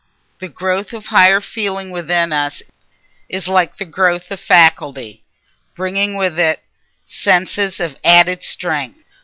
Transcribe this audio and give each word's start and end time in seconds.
The 0.39 0.49
growth 0.49 0.93
of 0.93 1.05
higher 1.05 1.39
feeling 1.39 1.91
within 1.91 2.33
us 2.33 2.63
is 3.29 3.47
like 3.47 3.77
the 3.77 3.85
growth 3.85 4.31
of 4.31 4.39
faculty, 4.39 5.21
bringing 5.75 6.15
with 6.15 6.39
it 6.39 6.57
a 6.57 6.61
sense 7.13 7.59
of 7.59 7.99
added 8.03 8.43
strength. 8.43 8.97